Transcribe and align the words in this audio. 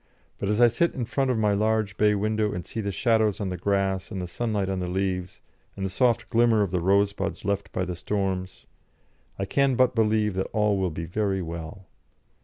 But 0.39 0.49
as 0.49 0.59
I 0.59 0.67
sit 0.67 0.95
in 0.95 1.05
front 1.05 1.29
of 1.29 1.37
my 1.37 1.53
large 1.53 1.95
bay 1.95 2.15
window 2.15 2.51
and 2.53 2.65
see 2.65 2.81
the 2.81 2.89
shadows 2.89 3.39
on 3.39 3.49
the 3.49 3.55
grass 3.57 4.09
and 4.09 4.19
the 4.19 4.25
sunlight 4.27 4.67
on 4.67 4.79
the 4.79 4.87
leaves, 4.87 5.41
and 5.77 5.85
the 5.85 5.91
soft 5.91 6.27
glimmer 6.31 6.63
of 6.63 6.71
the 6.71 6.81
rosebuds 6.81 7.45
left 7.45 7.71
by 7.71 7.85
the 7.85 7.95
storms, 7.95 8.65
I 9.37 9.45
can 9.45 9.75
but 9.75 9.93
believe 9.93 10.33
that 10.33 10.47
all 10.53 10.79
will 10.79 10.89
be 10.89 11.05
very 11.05 11.43
well. 11.43 11.85